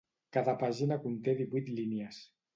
Cada 0.37 0.55
pàgina 0.63 0.97
conté 1.03 1.37
divuit 1.43 1.71
línies. 1.79 2.21